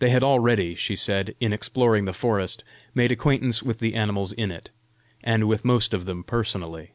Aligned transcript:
They 0.00 0.08
had 0.10 0.24
already, 0.24 0.74
she 0.74 0.96
said, 0.96 1.36
in 1.38 1.52
exploring 1.52 2.04
the 2.04 2.12
forest, 2.12 2.64
made 2.96 3.12
acquaintance 3.12 3.62
with 3.62 3.78
the 3.78 3.94
animals 3.94 4.32
in 4.32 4.50
it, 4.50 4.70
and 5.22 5.46
with 5.46 5.64
most 5.64 5.94
of 5.94 6.04
them 6.04 6.24
personally. 6.24 6.94